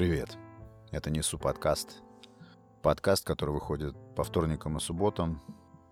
[0.00, 0.38] Привет.
[0.92, 2.00] Это Несу подкаст.
[2.80, 5.42] Подкаст, который выходит по вторникам и субботам.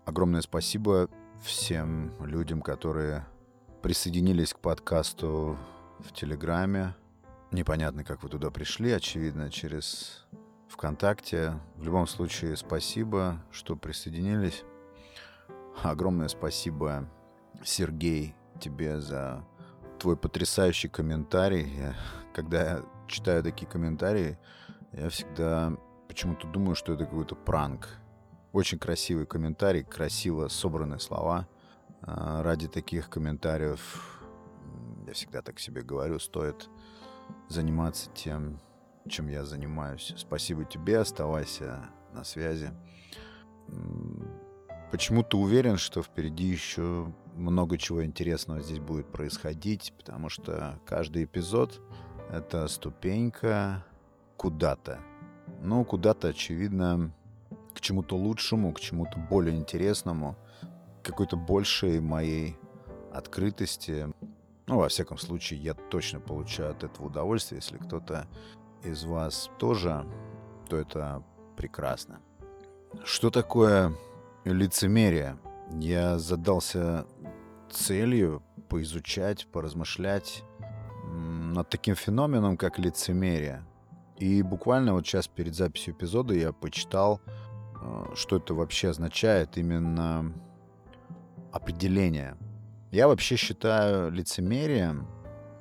[0.03, 1.07] Огромное спасибо
[1.43, 3.27] всем людям, которые
[3.83, 5.59] присоединились к подкасту
[5.99, 6.95] в Телеграме.
[7.51, 10.25] Непонятно, как вы туда пришли, очевидно, через
[10.69, 11.59] ВКонтакте.
[11.75, 14.63] В любом случае, спасибо, что присоединились.
[15.83, 17.07] Огромное спасибо,
[17.63, 19.45] Сергей, тебе за
[19.99, 21.69] твой потрясающий комментарий.
[21.77, 21.95] Я,
[22.33, 24.37] когда я читаю такие комментарии,
[24.93, 25.75] я всегда
[26.07, 27.89] почему-то думаю, что это какой-то пранк.
[28.53, 31.47] Очень красивый комментарий, красиво собранные слова.
[32.01, 34.21] А, ради таких комментариев,
[35.05, 36.69] я всегда так себе говорю, стоит
[37.47, 38.59] заниматься тем,
[39.07, 40.13] чем я занимаюсь.
[40.17, 42.71] Спасибо тебе, оставайся на связи.
[44.91, 51.79] Почему-то уверен, что впереди еще много чего интересного здесь будет происходить, потому что каждый эпизод—
[52.29, 53.83] это ступенька
[54.37, 54.99] куда-то.
[55.61, 57.11] Ну, куда-то, очевидно,
[57.73, 60.35] к чему-то лучшему, к чему-то более интересному,
[61.03, 62.57] какой-то большей моей
[63.11, 64.07] открытости.
[64.67, 67.61] Ну, во всяком случае, я точно получаю от этого удовольствие.
[67.61, 68.27] Если кто-то
[68.83, 70.05] из вас тоже,
[70.69, 71.23] то это
[71.57, 72.19] прекрасно.
[73.03, 73.93] Что такое
[74.45, 75.37] лицемерие?
[75.71, 77.05] Я задался
[77.71, 80.43] целью поизучать, поразмышлять
[81.53, 83.63] над таким феноменом, как лицемерие.
[84.17, 87.21] И буквально вот сейчас перед записью эпизода я почитал,
[87.81, 90.33] э, что это вообще означает, именно
[91.51, 92.35] определение.
[92.91, 95.07] Я вообще считаю лицемерием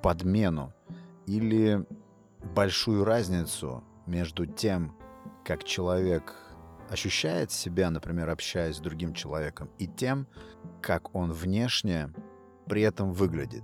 [0.03, 0.72] подмену
[1.27, 1.84] или
[2.55, 4.97] большую разницу между тем,
[5.44, 6.34] как человек
[6.91, 10.27] ощущает себя, например, общаясь с другим человеком, и тем,
[10.81, 12.12] как он внешне
[12.66, 13.62] при этом выглядит.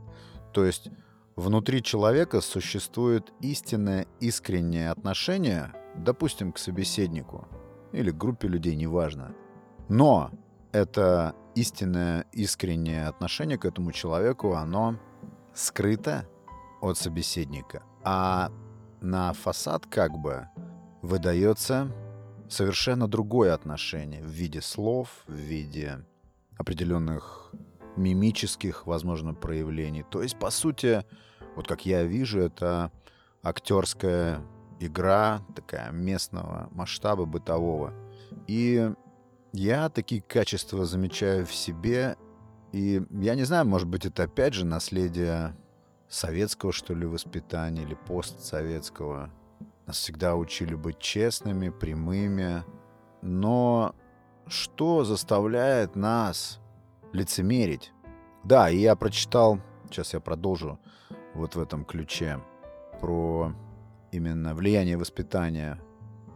[0.52, 0.91] То есть
[1.36, 7.48] внутри человека существует истинное искреннее отношение, допустим, к собеседнику
[7.92, 9.34] или к группе людей, неважно.
[9.89, 10.30] Но
[10.73, 14.98] это истинное искреннее отношение к этому человеку, оно
[15.55, 16.27] скрыто
[16.80, 17.83] от собеседника.
[18.02, 18.50] А
[19.00, 20.48] на фасад как бы
[21.02, 21.92] выдается
[22.48, 26.05] совершенно другое отношение в виде слов, в виде
[26.56, 27.52] определенных
[27.96, 30.05] мимических, возможно, проявлений.
[30.08, 31.05] То есть, по сути,
[31.56, 32.90] вот как я вижу, это
[33.42, 34.40] актерская
[34.80, 37.92] игра такая местного масштаба бытового.
[38.46, 38.90] И
[39.52, 42.16] я такие качества замечаю в себе.
[42.72, 45.56] И я не знаю, может быть, это опять же наследие
[46.08, 49.30] советского, что ли, воспитания или постсоветского.
[49.86, 52.64] Нас всегда учили быть честными, прямыми.
[53.22, 53.94] Но
[54.46, 56.61] что заставляет нас
[57.14, 57.92] лицемерить?
[58.42, 60.79] Да, и я прочитал, сейчас я продолжу
[61.35, 62.41] вот в этом ключе,
[63.01, 63.55] про
[64.13, 65.80] именно влияние воспитания.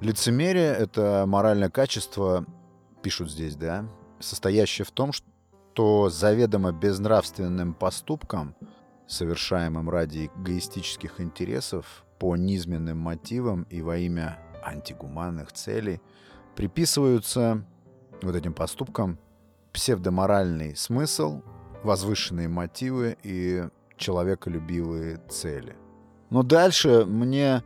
[0.01, 2.47] Лицемерие— это моральное качество,
[3.03, 3.85] пишут здесь, да,
[4.21, 8.55] состоящее в том, что заведомо безнравственным поступком,
[9.07, 16.01] совершаемым ради эгоистических интересов, по низменным мотивам и во имя антигуманных целей
[16.57, 17.65] приписываются
[18.23, 19.19] вот этим поступкам
[19.73, 21.43] псевдоморальный смысл,
[21.83, 25.77] возвышенные мотивы и человеколюбивые цели.
[26.31, 27.63] Но дальше мне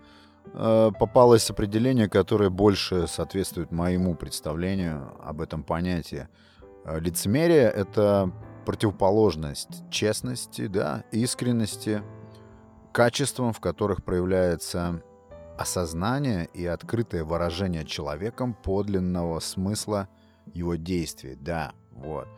[0.55, 6.29] э, попалось определение, которое больше соответствует моему представлению об этом понятии.
[6.85, 8.33] Э, лицемерие— это
[8.65, 12.03] противоположность честности, да, искренности,
[12.93, 15.03] качествам, в которых проявляется
[15.59, 20.09] осознание и открытое выражение человеком подлинного смысла
[20.55, 21.37] его действий.
[21.37, 22.29] Да, вот.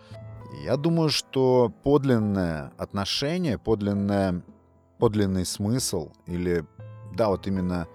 [0.63, 4.43] Я думаю, что подлинное отношение, подлинное,
[4.99, 6.65] подлинный смысл или,
[7.15, 7.89] да, вот именно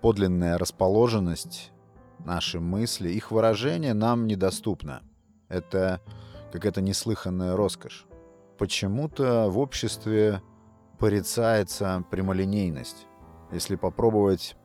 [0.00, 1.72] подлинная расположенность
[2.18, 5.02] нашей мысли, их выражение нам недоступно.
[5.48, 6.00] Это
[6.52, 8.06] какая-то неслыханная роскошь.
[8.58, 10.42] Почему-то в обществе
[10.98, 13.06] порицается прямолинейность.
[13.50, 14.56] Если попробовать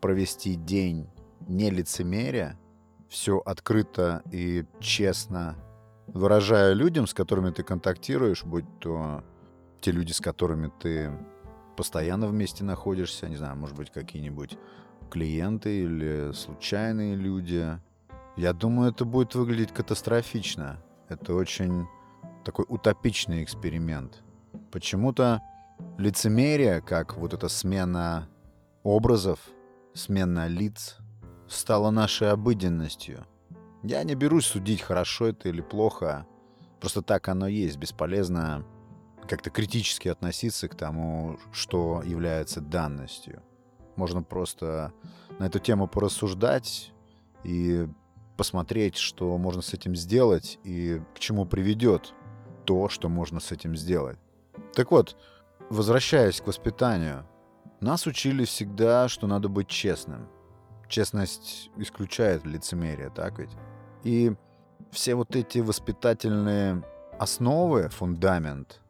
[0.00, 1.08] провести день
[1.48, 2.58] не лицемерия,
[3.08, 5.56] все открыто и честно
[6.14, 9.24] выражая людям, с которыми ты контактируешь, будь то
[9.80, 11.10] те люди, с которыми ты
[11.76, 14.58] постоянно вместе находишься, не знаю, может быть, какие-нибудь
[15.10, 17.78] клиенты или случайные люди.
[18.36, 20.82] Я думаю, это будет выглядеть катастрофично.
[21.08, 21.86] Это очень
[22.44, 24.22] такой утопичный эксперимент.
[24.70, 25.40] Почему-то
[25.98, 28.28] лицемерие, как вот эта смена
[28.82, 29.40] образов,
[29.94, 30.98] смена лиц,
[31.48, 33.26] стала нашей обыденностью.
[33.82, 36.26] Я не берусь судить, хорошо это или плохо.
[36.80, 37.78] Просто так оно есть.
[37.78, 38.64] Бесполезно
[39.26, 43.42] как-то критически относиться к тому, что является данностью.
[43.96, 44.92] Можно просто
[45.38, 46.92] на эту тему порассуждать
[47.44, 47.88] и
[48.36, 52.14] посмотреть, что можно с этим сделать и к чему приведет
[52.64, 54.18] то, что можно с этим сделать.
[54.74, 55.16] Так вот,
[55.70, 57.26] возвращаясь к воспитанию,
[57.80, 60.28] нас учили всегда, что надо быть честным.
[60.88, 63.50] Честность исключает лицемерие, так ведь?
[64.04, 64.32] И
[64.90, 66.82] все вот эти воспитательные
[67.18, 68.80] основы, фундамент,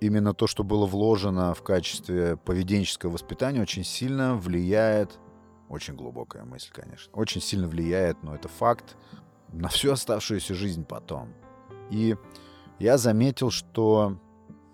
[0.00, 5.18] именно то, что было вложено в качестве поведенческого воспитания, очень сильно влияет,
[5.68, 8.96] очень глубокая мысль, конечно, очень сильно влияет, но это факт,
[9.52, 11.28] на всю оставшуюся жизнь потом.
[11.90, 12.16] И
[12.78, 14.16] я заметил, что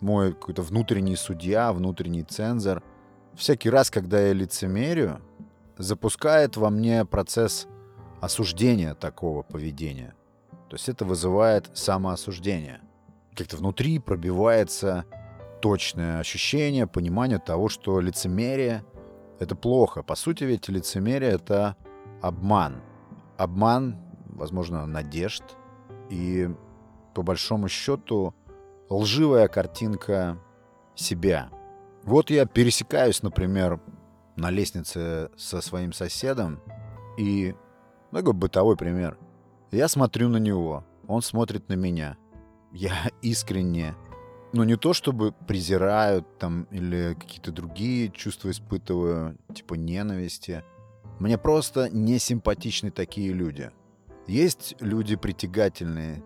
[0.00, 2.82] мой какой-то внутренний судья, внутренний цензор,
[3.34, 5.20] всякий раз, когда я лицемерю,
[5.78, 7.66] запускает во мне процесс
[8.26, 10.14] осуждения такого поведения.
[10.68, 12.80] То есть это вызывает самоосуждение.
[13.34, 15.04] Как-то внутри пробивается
[15.62, 18.84] точное ощущение, понимание того, что лицемерие—
[19.38, 20.02] это плохо.
[20.02, 21.76] По сути ведь лицемерие— это
[22.20, 22.82] обман.
[23.36, 23.96] Обман,
[24.26, 25.44] возможно, надежд
[26.10, 26.48] и,
[27.14, 28.34] по большому счету,
[28.88, 30.38] лживая картинка
[30.94, 31.50] себя.
[32.04, 33.80] Вот я пересекаюсь, например,
[34.36, 36.60] на лестнице со своим соседом,
[37.18, 37.54] и
[38.12, 39.18] такой бытовой пример.
[39.70, 42.16] Я смотрю на него, он смотрит на меня.
[42.72, 43.94] Я искренне,
[44.52, 50.64] ну не то чтобы презираю там или какие-то другие чувства испытываю, типа ненависти.
[51.18, 53.70] Мне просто не симпатичны такие люди.
[54.26, 56.22] Есть люди притягательные,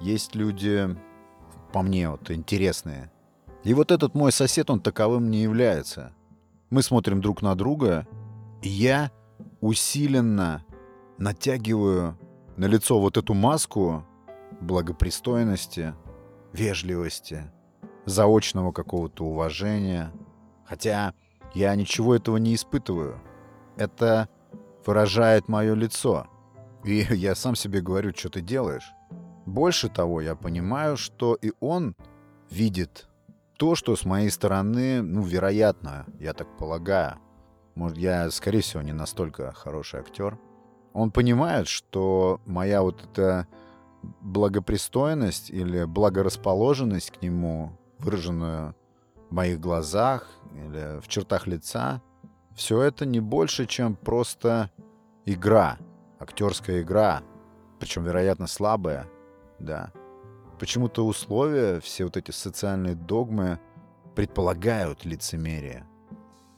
[0.00, 0.96] есть люди
[1.72, 3.10] по мне, вот интересные.
[3.64, 6.12] И вот этот мой сосед, он таковым не является.
[6.70, 8.06] Мы смотрим друг на друга,
[8.62, 9.10] и я
[9.60, 10.64] усиленно
[11.18, 12.16] натягиваю
[12.56, 14.04] на лицо вот эту маску
[14.60, 15.94] благопристойности,
[16.52, 17.44] вежливости,
[18.04, 20.12] заочного какого-то уважения.
[20.64, 21.14] Хотя
[21.54, 23.20] я ничего этого не испытываю.
[23.76, 24.28] Это
[24.84, 26.26] выражает мое лицо.
[26.84, 28.90] И я сам себе говорю, что ты делаешь.
[29.46, 31.96] Больше того, я понимаю, что и он
[32.50, 33.08] видит
[33.56, 37.18] то, что с моей стороны, ну, вероятно, я так полагаю.
[37.74, 40.38] Может, я, скорее всего, не настолько хороший актер.
[40.98, 43.46] Он понимает, что моя вот эта
[44.20, 48.74] благопристойность или благорасположенность к нему, выраженная
[49.30, 52.02] в моих глазах или в чертах лица,
[52.52, 54.72] все это не больше, чем просто
[55.24, 55.78] игра,
[56.18, 57.22] актерская игра,
[57.78, 59.06] причем, вероятно, слабая,
[59.60, 59.92] да.
[60.58, 63.60] Почему-то условия, все вот эти социальные догмы
[64.16, 65.86] предполагают лицемерие.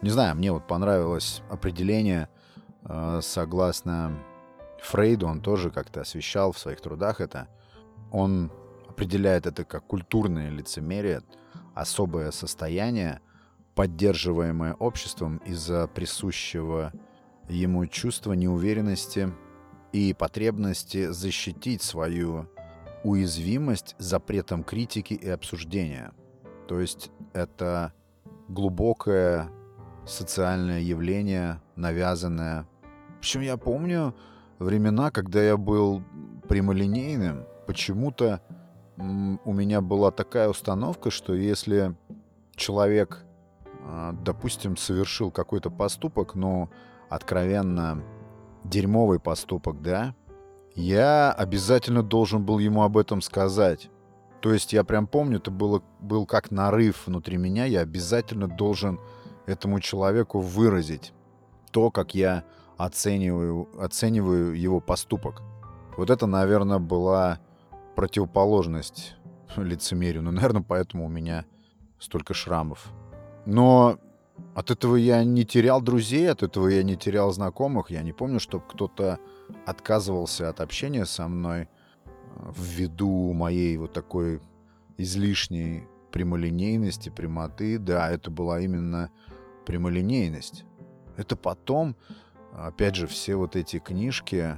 [0.01, 2.31] Не знаю, мне вот понравилось определение,
[2.85, 4.17] э, согласно
[4.83, 7.49] Фрейду, он тоже как-то освещал в своих трудах это.
[8.11, 8.51] Он
[8.89, 11.23] определяет это как культурное лицемерие,
[11.75, 13.21] особое состояние,
[13.75, 16.93] поддерживаемое обществом из-за присущего
[17.49, 19.33] ему чувства неуверенности
[19.93, 22.49] и потребности защитить свою
[23.03, 26.13] уязвимость запретом критики и обсуждения.
[26.69, 27.93] То есть это
[28.49, 29.51] глубокое
[30.07, 32.67] социальное явление, навязанное.
[33.21, 34.15] Причем я помню
[34.61, 36.03] времена, когда я был
[36.49, 38.41] прямолинейным, почему-то
[38.97, 41.97] у меня была такая установка, что если
[42.55, 43.25] человек,
[43.87, 46.69] а, допустим, совершил какой-то поступок, но
[47.09, 48.03] откровенно
[48.63, 50.15] дерьмовый поступок, да,
[50.75, 53.91] я обязательно должен был ему об этом сказать.
[54.41, 59.01] То есть я прям помню, это было, был как нарыв внутри меня, я обязательно должен
[59.47, 61.15] этому человеку выразить
[61.71, 62.45] то, как я
[62.85, 65.43] оцениваю, оцениваю его поступок.
[65.97, 67.41] Вот это, наверное, была
[67.95, 69.17] противоположность
[69.57, 70.23] лицемерию.
[70.23, 71.45] Ну, наверное, поэтому у меня
[71.99, 72.89] столько шрамов.
[73.45, 73.99] Но
[74.55, 77.91] от этого я не терял друзей, от этого я не терял знакомых.
[77.91, 79.19] Я не помню, чтобы кто-то
[79.67, 84.41] отказывался от общения со мной э, ввиду моей вот такой
[84.97, 87.79] излишней прямолинейности, прямоты.
[87.79, 89.11] Да, это была именно
[89.67, 90.65] прямолинейность.
[91.17, 91.97] Это потом,
[92.55, 94.57] опять же, все вот эти книжки,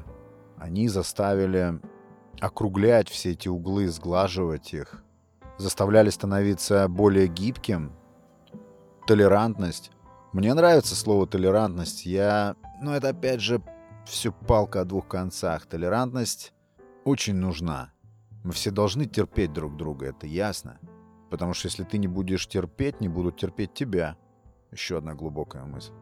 [0.56, 1.80] они заставили
[2.40, 5.04] округлять все эти углы, сглаживать их,
[5.58, 7.92] заставляли становиться более гибким.
[9.06, 9.90] Толерантность.
[10.32, 12.06] Мне нравится слово толерантность.
[12.06, 13.60] Я, ну это опять же
[14.04, 15.66] все палка о двух концах.
[15.66, 16.52] Толерантность
[17.04, 17.92] очень нужна.
[18.44, 20.78] Мы все должны терпеть друг друга, это ясно.
[21.30, 24.16] Потому что если ты не будешь терпеть, не будут терпеть тебя.
[24.70, 25.92] Еще одна глубокая мысль.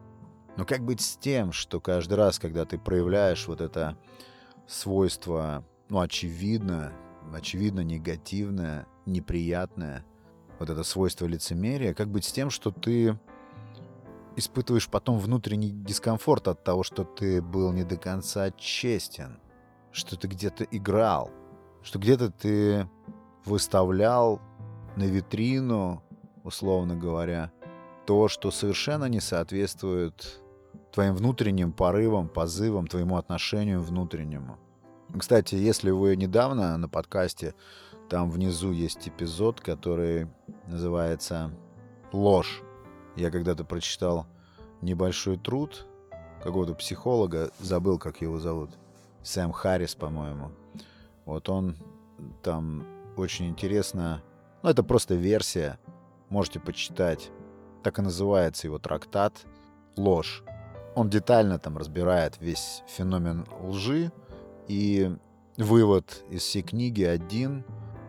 [0.57, 3.97] Но как быть с тем, что каждый раз, когда ты проявляешь вот это
[4.67, 6.93] свойство, ну, очевидно,
[7.33, 10.05] очевидно негативное, неприятное,
[10.59, 13.17] вот это свойство лицемерия, как быть с тем, что ты
[14.35, 19.39] испытываешь потом внутренний дискомфорт от того, что ты был не до конца честен,
[19.91, 21.31] что ты где-то играл,
[21.81, 22.87] что где-то ты
[23.45, 24.41] выставлял
[24.95, 26.03] на витрину,
[26.43, 27.51] условно говоря,
[28.11, 30.41] то, что совершенно не соответствует
[30.91, 34.57] твоим внутренним порывам, позывам, твоему отношению внутреннему.
[35.17, 37.55] Кстати, если вы недавно на подкасте,
[38.09, 40.27] там внизу есть эпизод, который
[40.67, 41.51] называется
[42.11, 42.63] «Ложь».
[43.15, 44.25] Я когда-то прочитал
[44.81, 45.85] небольшой труд
[46.43, 48.71] какого-то психолога, забыл, как его зовут,
[49.23, 50.51] Сэм Харрис, по-моему.
[51.23, 51.77] Вот он
[52.43, 54.21] там очень интересно,
[54.63, 55.79] ну это просто версия,
[56.27, 57.31] можете почитать.
[57.83, 59.45] Так и называется его трактат
[59.97, 60.43] «Ложь».
[60.95, 64.11] Он детально там разбирает весь феномен лжи,
[64.67, 65.15] и
[65.57, 67.63] вывод из всей книги один,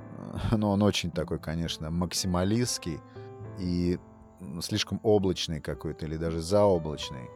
[0.50, 3.00] но он очень такой, конечно, максималистский
[3.58, 3.98] и
[4.60, 7.30] слишком облачный какой-то или даже заоблачный,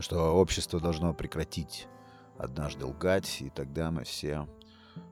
[0.00, 1.88] что общество должно прекратить
[2.38, 4.46] однажды лгать, и тогда мы все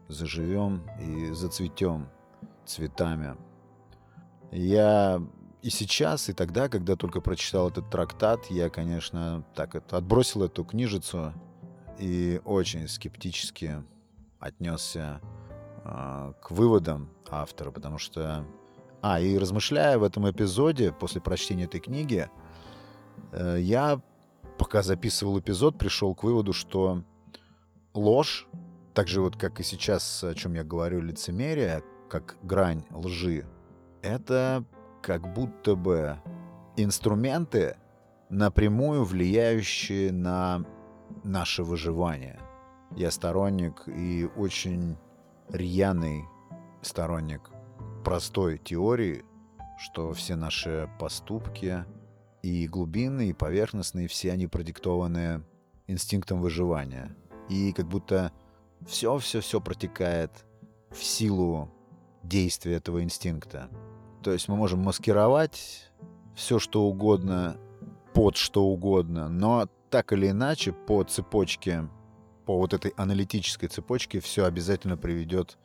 [0.08, 2.08] заживем и зацветем
[2.66, 3.36] цветами.
[4.50, 5.22] Я
[5.64, 11.32] и сейчас, и тогда, когда только прочитал этот трактат, я, конечно, так отбросил эту книжицу
[11.98, 13.82] и очень скептически
[14.38, 15.22] отнесся
[15.82, 18.44] э, к выводам автора, потому что...
[19.00, 22.28] А, и размышляя в этом эпизоде, после прочтения этой книги,
[23.32, 24.02] э, я,
[24.58, 27.02] пока записывал эпизод, пришел к выводу, что
[27.94, 28.46] ложь,
[28.92, 33.46] так же вот как и сейчас, о чем я говорю, лицемерие, как грань лжи,
[34.02, 34.66] это
[35.04, 36.16] как будто бы
[36.76, 37.76] инструменты,
[38.30, 40.64] напрямую влияющие на
[41.22, 42.40] наше выживание.
[42.96, 44.96] Я сторонник и очень
[45.50, 46.24] рьяный
[46.80, 47.50] сторонник
[48.02, 49.24] простой теории,
[49.78, 51.84] что все наши поступки
[52.42, 55.44] и глубинные, и поверхностные, все они продиктованы
[55.86, 57.14] инстинктом выживания.
[57.50, 58.32] И как будто
[58.86, 60.30] все-все-все протекает
[60.90, 61.70] в силу
[62.22, 63.68] действия этого инстинкта.
[64.24, 65.92] То есть мы можем маскировать
[66.34, 67.58] все, что угодно
[68.14, 71.90] под что угодно, но так или иначе по цепочке,
[72.46, 75.58] по вот этой аналитической цепочке все обязательно приведет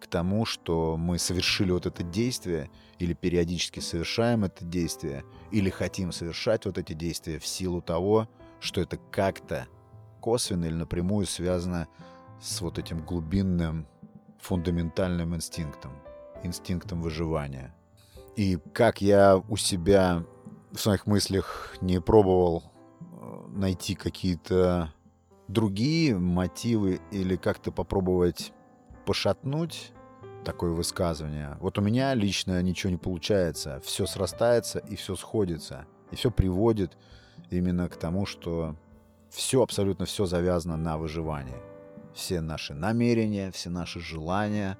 [0.00, 6.10] к тому, что мы совершили вот это действие, или периодически совершаем это действие, или хотим
[6.10, 8.30] совершать вот эти действия в силу того,
[8.60, 9.66] что это как-то
[10.22, 11.86] косвенно или напрямую связано
[12.40, 13.86] с вот этим глубинным
[14.40, 15.92] фундаментальным инстинктом,
[16.42, 17.75] инстинктом выживания.
[18.36, 20.24] И как я у себя
[20.70, 22.64] в своих мыслях не пробовал
[23.48, 24.92] найти какие-то
[25.48, 28.52] другие мотивы или как-то попробовать
[29.06, 29.92] пошатнуть
[30.44, 31.56] такое высказывание.
[31.60, 33.80] Вот у меня лично ничего не получается.
[33.84, 35.86] Все срастается и все сходится.
[36.10, 36.96] И все приводит
[37.50, 38.76] именно к тому, что
[39.30, 41.56] все, абсолютно все завязано на выживании.
[42.14, 44.78] Все наши намерения, все наши желания,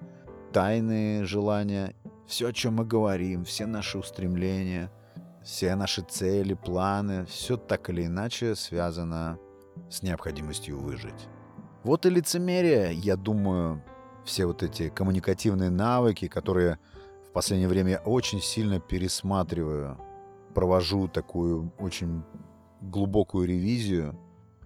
[0.53, 1.95] тайные желания,
[2.27, 4.91] все, о чем мы говорим, все наши устремления–
[5.47, 9.39] все наши цели, планы, все так или иначе связано
[9.89, 11.29] с необходимостью выжить.
[11.85, 13.81] Вот и лицемерие, я думаю,
[14.25, 16.81] все вот эти коммуникативные навыки, которые
[17.29, 19.97] в последнее время я очень сильно пересматриваю,
[20.53, 22.25] провожу такую очень
[22.81, 24.19] глубокую ревизию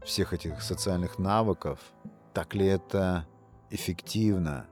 [0.02, 1.78] всех этих социальных навыков.
[2.32, 3.26] Так ли это
[3.68, 4.66] эффективно?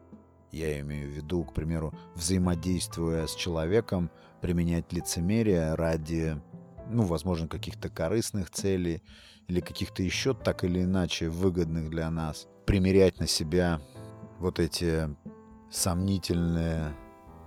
[0.51, 6.41] Я имею в виду, к примеру, взаимодействуя с человеком, применять лицемерие ради,
[6.89, 9.03] ну, возможно, каких-то корыстных целей
[9.47, 12.47] или каких-то еще так или иначе выгодных для нас.
[12.67, 13.81] Примерять на себя
[14.39, 15.09] вот эти
[15.71, 16.95] сомнительные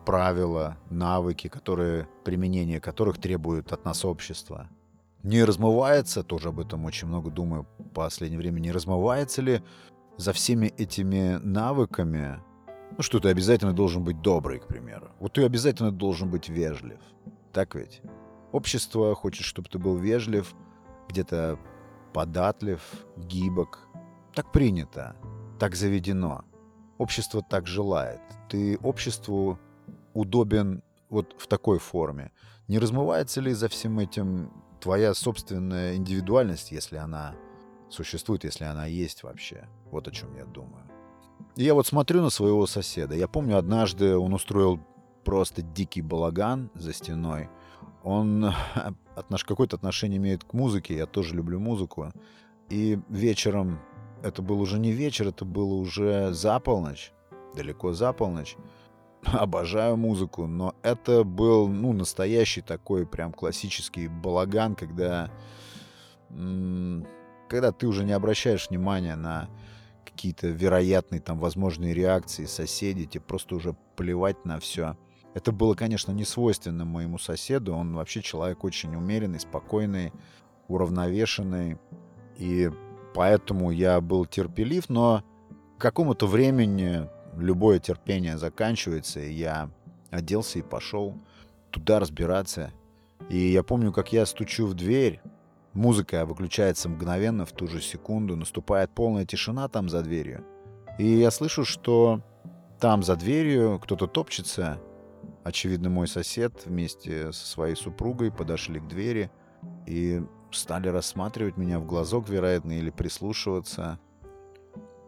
[0.06, 4.70] правила, навыки, которые, применение которых требует от нас общество.
[5.24, 9.64] Не размывается, тоже об этом очень много думаю в последнее время, не размывается ли
[10.18, 12.40] за всеми этими навыками
[12.98, 15.12] ну что, ты обязательно должен быть добрый, к примеру.
[15.20, 17.00] Вот ты обязательно должен быть вежлив.
[17.54, 18.02] Так ведь?
[18.52, 20.54] Общество хочет, чтобы ты был вежлив,
[21.10, 21.58] где-то
[22.14, 22.82] податлив,
[23.18, 23.88] гибок.
[24.34, 25.16] Так принято,
[25.60, 26.44] так заведено.
[26.98, 28.22] Общество так желает.
[28.50, 29.58] Ты обществу
[30.14, 32.32] удобен вот в такой форме.
[32.68, 37.36] Не размывается ли за всем этим твоя собственная индивидуальность, если она
[37.90, 39.68] существует, если она есть вообще?
[39.92, 40.91] Вот о чем я думаю.
[41.56, 43.16] Я вот смотрю на своего соседа.
[43.16, 44.80] Я помню, однажды он устроил
[45.24, 47.50] просто дикий балаган за стеной.
[48.04, 48.52] Он
[49.16, 49.44] отнош...
[49.44, 52.12] какое-то отношение имеет к музыке, я тоже люблю музыку.
[52.70, 53.80] И вечером,
[54.24, 57.12] это был уже не вечер, это было уже за полночь,
[57.56, 58.56] далеко за полночь,
[59.26, 65.30] обожаю музыку, но это был, ну, настоящий такой прям классический балаган, когда,
[66.30, 69.50] когда ты уже не обращаешь внимания на
[70.06, 74.98] какие-то вероятные там возможные реакции соседей, тебе просто уже плевать на все.
[75.34, 80.12] Это было, конечно, не свойственно моему соседу, он вообще человек очень умеренный, спокойный,
[80.68, 81.78] уравновешенный,
[82.38, 82.70] и
[83.14, 85.24] поэтому я был терпелив, но
[85.78, 89.70] к какому-то времени любое терпение заканчивается, и я
[90.10, 91.18] оделся и пошел
[91.70, 92.72] туда разбираться.
[93.30, 95.22] И я помню, как я стучу в дверь,
[95.74, 100.46] музыка выключается мгновенно, в ту же секунду, наступает полная тишина там за дверью.
[100.98, 102.22] И я слышу, что
[102.80, 104.80] там за дверью кто-то топчется.
[105.44, 109.32] Очевидно, мой сосед вместе со своей супругой подошли к двери
[109.86, 114.00] и стали рассматривать меня в глазок, вероятно, или прислушиваться.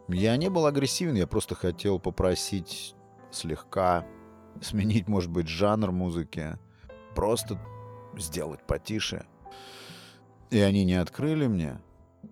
[0.08, 2.94] Я не был агрессивен, я просто хотел попросить
[3.30, 4.06] слегка
[4.60, 6.58] сменить, может быть, жанр музыки,
[7.14, 7.58] просто
[8.16, 9.26] сделать потише.
[10.54, 11.80] И они не открыли мне.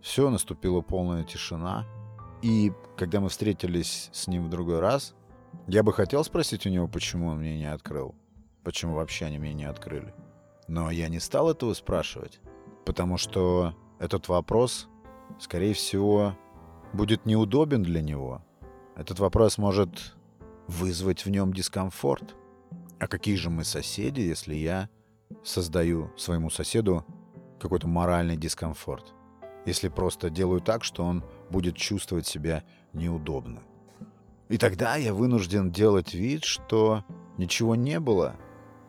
[0.00, 1.84] Все, наступила полная тишина.
[2.40, 5.16] И когда мы встретились с ним в другой раз,
[5.66, 8.14] я бы хотел спросить у него, почему он мне не открыл.
[8.62, 10.14] Почему вообще они мне не открыли.
[10.68, 12.38] Но я не стал этого спрашивать,
[12.86, 14.86] потому что этот вопрос,
[15.40, 16.38] скорее всего,
[16.92, 18.40] будет неудобен для него.
[18.94, 20.14] Этот вопрос может
[20.68, 22.36] вызвать в нем дискомфорт.
[23.00, 24.88] А какие же мы соседи, если я
[25.42, 27.04] создаю своему соседу
[27.62, 29.14] какой-то моральный дискомфорт?
[29.64, 33.62] Если просто делаю так, что он будет чувствовать себя неудобно.
[34.48, 37.04] И тогда я вынужден делать вид, что
[37.38, 38.36] ничего не было.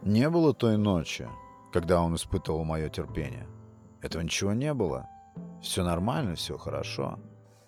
[0.02, 1.30] Не было той ночи,
[1.72, 3.48] когда он испытывал мое терпение.
[4.02, 5.08] Этого ничего не было.
[5.62, 7.20] Все нормально, все хорошо.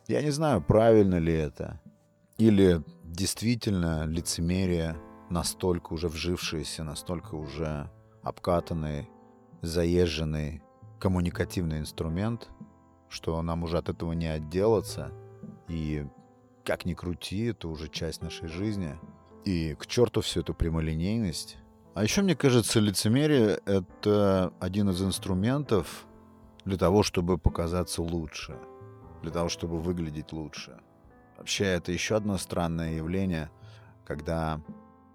[0.08, 1.80] Я не знаю, правильно ли это.
[2.38, 4.98] Или действительно лицемерие
[5.30, 7.90] настолько уже вжившееся, настолько уже
[8.22, 9.10] обкатанный,
[9.62, 10.62] заезженный
[11.06, 12.50] коммуникативный инструмент,
[13.10, 15.12] что нам уже от этого не отделаться.
[15.68, 16.04] И
[16.64, 18.98] как ни крути, это уже часть нашей жизни.
[19.44, 21.58] И к черту всю эту прямолинейность.
[21.94, 26.08] А еще, мне кажется, лицемерие— это один из инструментов
[26.66, 28.58] для того, чтобы показаться лучше—
[29.22, 30.80] для того, чтобы выглядеть лучше.
[31.38, 33.52] Вообще, это еще одно странное явление,
[34.06, 34.60] когда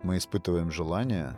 [0.05, 1.35] мы испытываем желание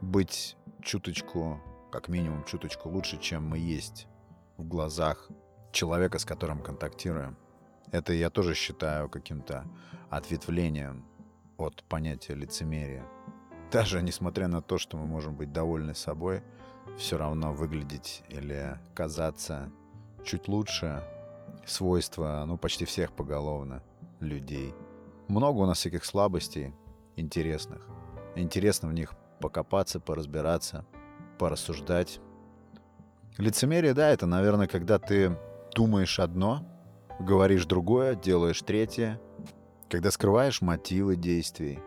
[0.00, 4.06] быть чуточку, как минимум чуточку лучше, чем мы есть
[4.56, 5.28] в глазах
[5.72, 7.36] человека, с которым контактируем.
[7.92, 9.64] Это я тоже считаю каким-то
[10.08, 11.04] ответвлением
[11.56, 13.04] от понятия лицемерия.
[13.72, 16.42] Даже несмотря на то, что мы можем быть довольны собой,
[16.96, 19.70] все равно выглядеть или казаться
[20.24, 21.04] чуть лучше
[21.66, 23.82] свойства, ну, почти всех поголовно
[24.20, 24.74] людей.
[25.28, 26.74] Много у нас всяких слабостей
[27.16, 27.86] интересных.
[28.34, 30.84] Интересно в них покопаться, поразбираться,
[31.40, 32.20] порассуждать.
[33.38, 35.38] Лицемерие, да, это, наверное, когда ты
[35.74, 36.66] думаешь одно,
[37.18, 39.18] говоришь другое, делаешь третье,
[39.88, 41.78] когда скрываешь мотивы действий,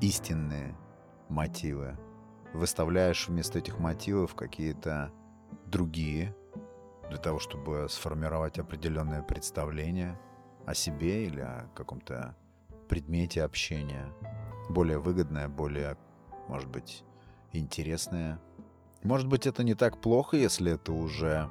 [0.00, 0.74] истинные
[1.28, 1.98] мотивы,
[2.54, 5.12] выставляешь вместо этих мотивов какие-то
[5.66, 6.34] другие
[7.10, 10.18] для того, чтобы сформировать определенное представление
[10.64, 12.34] о себе или о каком-то
[12.88, 14.10] предмете общения.
[14.70, 15.98] Более выгодное, более,
[16.48, 17.04] может быть,
[17.52, 18.40] интересное.
[19.04, 21.50] Может быть, это не так плохо, если это уже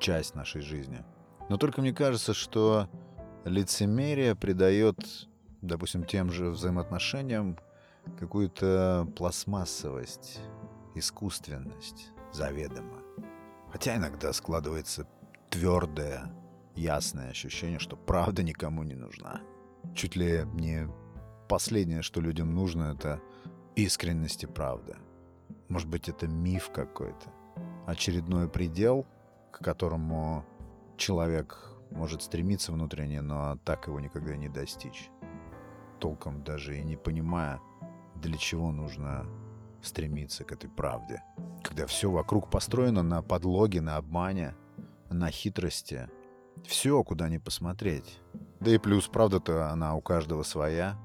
[0.00, 1.04] часть нашей жизни.
[1.48, 2.88] Но только мне кажется, что
[3.44, 4.98] лицемерие придает,
[5.62, 7.56] допустим, тем же взаимоотношениям
[8.18, 10.40] какую-то пластмассовость,
[10.96, 13.00] искусственность заведомо.
[13.70, 15.06] Хотя иногда складывается
[15.50, 16.32] твердое,
[16.74, 19.40] ясное ощущение, что правда никому не нужна.
[19.94, 20.88] Чуть ли не
[21.48, 23.20] последнее, что людям нужно, это
[23.76, 24.96] искренность и правда.
[25.68, 27.30] Может быть, это миф какой-то.
[27.86, 29.06] Очередной предел,
[29.50, 30.44] к которому
[30.96, 35.10] человек может стремиться внутренне, но так его никогда не достичь.
[36.00, 37.60] Толком даже и не понимая,
[38.16, 39.26] для чего нужно
[39.82, 41.22] стремиться к этой правде.
[41.62, 44.54] Когда все вокруг построено на подлоге, на обмане,
[45.10, 46.08] на хитрости.
[46.64, 48.20] Все, куда ни посмотреть.
[48.60, 50.98] Да и плюс, правда-то она у каждого своя.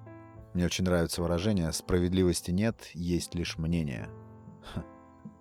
[0.54, 4.10] Мне очень нравится выражение «справедливости нет, есть лишь мнение».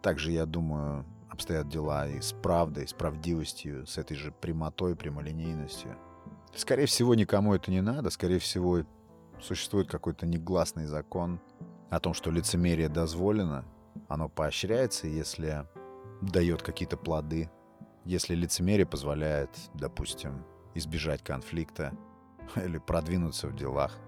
[0.02, 5.96] Также, я думаю, обстоят дела и с правдой, с правдивостью, с этой же прямотой, прямолинейностью.
[6.54, 8.10] Скорее всего, никому это не надо.
[8.10, 8.84] Скорее всего,
[9.40, 11.40] существует какой-то негласный закон—
[11.92, 13.66] о том, что лицемерие дозволено,
[14.08, 15.66] оно поощряется, если
[16.22, 17.50] дает какие-то плоды,
[18.06, 20.42] если лицемерие позволяет, допустим,
[20.74, 21.92] избежать конфликта
[22.56, 23.98] или продвинуться в делах.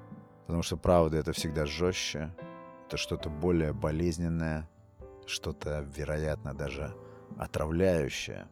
[0.46, 2.34] Потому что правда это всегда жестче,
[2.86, 4.66] Это что-то более болезненное,
[5.26, 6.94] что-то, вероятно, даже
[7.38, 8.48] отравляющее.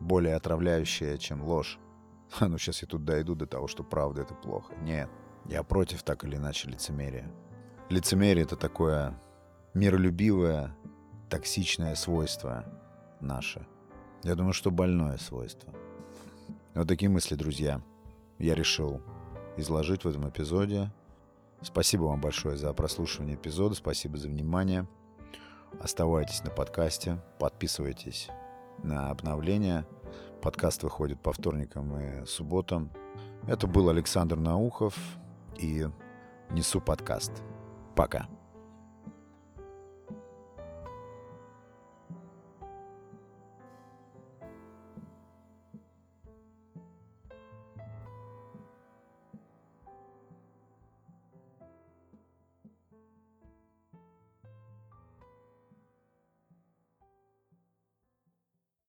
[0.00, 1.78] Более отравляющее, чем ложь.
[2.40, 4.74] Ну, сейчас я тут дойду до того, что правда это плохо.
[4.80, 5.10] Нет,
[5.46, 7.30] я против так или иначе лицемерия.
[7.90, 9.20] Лицемерие— это такое
[9.74, 10.74] миролюбивое,
[11.28, 12.64] токсичное свойство
[13.20, 13.66] наше.
[14.22, 15.72] Я думаю, что больное свойство.
[16.74, 17.82] Вот такие мысли, друзья,
[18.38, 19.02] я решил
[19.56, 20.90] изложить в этом эпизоде.
[21.60, 24.88] Спасибо вам большое за прослушивание эпизода, спасибо за внимание.
[25.80, 28.28] Оставайтесь на подкасте, подписывайтесь
[28.82, 29.86] на обновления.
[30.40, 32.90] Подкаст выходит по вторникам и субботам.
[33.46, 34.96] Это был Александр Наухов
[35.58, 35.88] и
[36.50, 37.32] «Несу подкаст».
[37.94, 38.28] Пока.